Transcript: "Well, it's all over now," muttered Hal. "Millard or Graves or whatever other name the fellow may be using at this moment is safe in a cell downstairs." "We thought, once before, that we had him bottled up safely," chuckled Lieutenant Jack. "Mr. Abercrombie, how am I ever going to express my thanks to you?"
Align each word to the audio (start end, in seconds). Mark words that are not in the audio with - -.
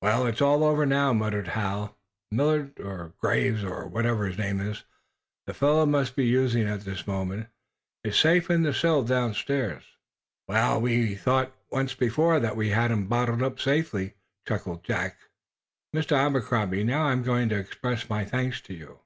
"Well, 0.00 0.26
it's 0.26 0.40
all 0.40 0.64
over 0.64 0.86
now," 0.86 1.12
muttered 1.12 1.48
Hal. 1.48 1.98
"Millard 2.30 2.80
or 2.80 3.12
Graves 3.20 3.62
or 3.62 3.86
whatever 3.86 4.26
other 4.26 4.36
name 4.38 4.56
the 5.46 5.52
fellow 5.52 5.84
may 5.84 6.06
be 6.16 6.24
using 6.24 6.66
at 6.66 6.86
this 6.86 7.06
moment 7.06 7.48
is 8.02 8.16
safe 8.16 8.48
in 8.50 8.64
a 8.64 8.72
cell 8.72 9.02
downstairs." 9.02 9.84
"We 10.48 11.16
thought, 11.16 11.52
once 11.70 11.94
before, 11.94 12.40
that 12.40 12.56
we 12.56 12.70
had 12.70 12.92
him 12.92 13.08
bottled 13.08 13.42
up 13.42 13.60
safely," 13.60 14.14
chuckled 14.48 14.88
Lieutenant 14.88 15.12
Jack. 15.18 15.18
"Mr. 15.94 16.12
Abercrombie, 16.12 16.86
how 16.86 17.00
am 17.02 17.06
I 17.08 17.12
ever 17.12 17.20
going 17.20 17.48
to 17.50 17.58
express 17.58 18.08
my 18.08 18.24
thanks 18.24 18.62
to 18.62 18.72
you?" 18.72 19.00